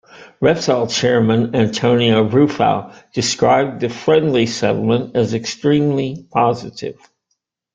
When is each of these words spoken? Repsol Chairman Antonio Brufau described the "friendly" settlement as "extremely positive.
Repsol 0.41 0.89
Chairman 0.91 1.53
Antonio 1.55 2.27
Brufau 2.27 2.91
described 3.13 3.81
the 3.81 3.89
"friendly" 3.89 4.47
settlement 4.47 5.15
as 5.15 5.35
"extremely 5.35 6.25
positive. 6.31 6.97